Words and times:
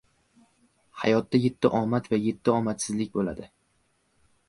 •Hayotda 1.01 1.41
yetti 1.45 1.71
omad 1.81 2.11
va 2.15 2.21
yetti 2.25 2.57
omadsizlik 2.57 3.17
bo‘ladi. 3.19 3.51